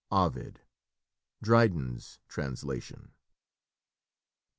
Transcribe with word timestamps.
Ovid 0.11 0.61
(Dryden's 1.43 2.17
translation). 2.27 3.11